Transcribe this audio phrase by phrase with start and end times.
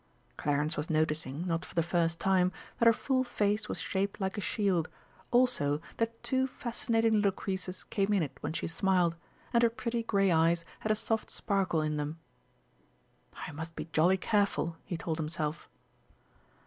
[0.35, 4.35] Clarence was noticing, not for the first time, that her full face was shaped like
[4.35, 4.89] a shield,
[5.29, 9.15] also that two fascinating little creases came in it when she smiled,
[9.53, 12.17] and her pretty grey eyes had a soft sparkle in them.
[13.47, 15.69] "I must be jolly careful," he told himself.